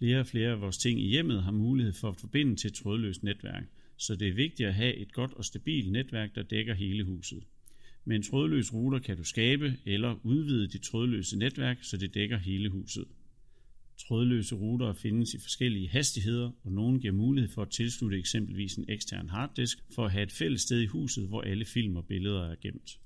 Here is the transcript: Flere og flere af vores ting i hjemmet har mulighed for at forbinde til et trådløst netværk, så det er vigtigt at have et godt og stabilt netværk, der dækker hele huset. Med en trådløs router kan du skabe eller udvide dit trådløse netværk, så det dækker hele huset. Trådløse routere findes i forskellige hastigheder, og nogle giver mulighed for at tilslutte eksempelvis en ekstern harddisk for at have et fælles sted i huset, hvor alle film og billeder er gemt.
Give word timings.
Flere 0.00 0.20
og 0.20 0.26
flere 0.26 0.50
af 0.50 0.60
vores 0.60 0.78
ting 0.78 1.00
i 1.00 1.08
hjemmet 1.08 1.42
har 1.42 1.50
mulighed 1.50 1.92
for 1.92 2.08
at 2.08 2.16
forbinde 2.16 2.56
til 2.56 2.68
et 2.68 2.74
trådløst 2.74 3.22
netværk, 3.22 3.64
så 3.96 4.16
det 4.16 4.28
er 4.28 4.32
vigtigt 4.32 4.68
at 4.68 4.74
have 4.74 4.94
et 4.94 5.12
godt 5.12 5.32
og 5.32 5.44
stabilt 5.44 5.92
netværk, 5.92 6.34
der 6.34 6.42
dækker 6.42 6.74
hele 6.74 7.04
huset. 7.04 7.42
Med 8.04 8.16
en 8.16 8.22
trådløs 8.22 8.72
router 8.72 8.98
kan 8.98 9.16
du 9.16 9.24
skabe 9.24 9.76
eller 9.86 10.20
udvide 10.22 10.68
dit 10.68 10.82
trådløse 10.82 11.38
netværk, 11.38 11.78
så 11.82 11.96
det 11.96 12.14
dækker 12.14 12.38
hele 12.38 12.68
huset. 12.68 13.04
Trådløse 13.98 14.54
routere 14.54 14.94
findes 14.94 15.34
i 15.34 15.38
forskellige 15.38 15.88
hastigheder, 15.88 16.50
og 16.62 16.72
nogle 16.72 17.00
giver 17.00 17.12
mulighed 17.12 17.50
for 17.50 17.62
at 17.62 17.70
tilslutte 17.70 18.18
eksempelvis 18.18 18.74
en 18.74 18.84
ekstern 18.88 19.28
harddisk 19.28 19.78
for 19.94 20.04
at 20.04 20.12
have 20.12 20.22
et 20.22 20.32
fælles 20.32 20.60
sted 20.60 20.80
i 20.80 20.86
huset, 20.86 21.28
hvor 21.28 21.42
alle 21.42 21.64
film 21.64 21.96
og 21.96 22.06
billeder 22.06 22.50
er 22.50 22.56
gemt. 22.62 23.00